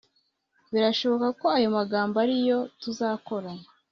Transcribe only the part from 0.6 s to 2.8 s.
birashoboka ko ayo magambo ari ayo